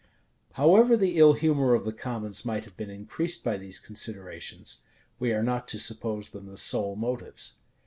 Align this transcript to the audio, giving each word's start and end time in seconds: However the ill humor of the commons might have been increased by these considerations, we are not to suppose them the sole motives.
However 0.53 0.97
the 0.97 1.17
ill 1.19 1.33
humor 1.33 1.75
of 1.75 1.85
the 1.85 1.93
commons 1.93 2.43
might 2.43 2.63
have 2.65 2.75
been 2.75 2.89
increased 2.89 3.43
by 3.43 3.57
these 3.57 3.77
considerations, 3.79 4.79
we 5.19 5.31
are 5.31 5.43
not 5.43 5.67
to 5.67 5.77
suppose 5.77 6.31
them 6.31 6.47
the 6.47 6.57
sole 6.57 6.95
motives. 6.95 7.53